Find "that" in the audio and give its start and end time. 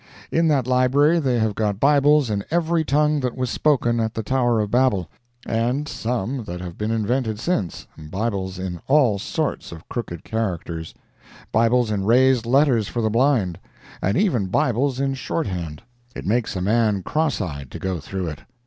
0.47-0.65, 3.19-3.37, 6.45-6.59